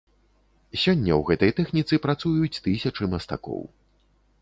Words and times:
Сёння 0.83 1.11
ў 1.17 1.19
гэтай 1.27 1.51
тэхніцы 1.61 2.01
працуюць 2.09 2.61
тысячы 2.67 3.13
мастакоў. 3.15 3.61